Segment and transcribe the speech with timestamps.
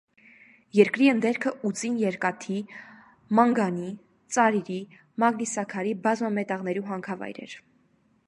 [0.75, 2.55] Երկրի ընդերքը ուծին երկաթի,
[3.39, 3.91] մանգանի,
[4.37, 4.79] ծարիրի,
[5.25, 7.55] մագնիսաքարի բազմամետաղներու հանքավայրեր։